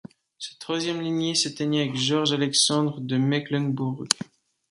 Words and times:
Cette 0.39 0.57
troisième 0.57 0.99
lignée 0.99 1.35
s'éteignit 1.35 1.81
avec 1.81 1.95
Georges-Alexandre 1.95 3.01
de 3.01 3.17
Mecklembourg. 3.17 4.05